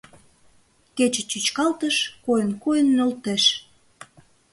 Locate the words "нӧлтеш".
2.97-3.43